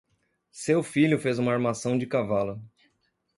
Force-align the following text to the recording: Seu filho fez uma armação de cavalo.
Seu 0.51 0.81
filho 0.81 1.19
fez 1.19 1.37
uma 1.37 1.51
armação 1.53 1.95
de 1.95 2.07
cavalo. 2.07 2.59